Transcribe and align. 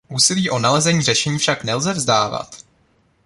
Úsilí 0.09 0.49
o 0.49 0.59
nalezení 0.59 1.01
řešení 1.01 1.37
však 1.39 1.63
nelze 1.63 1.93
vzdávat. 1.93 2.55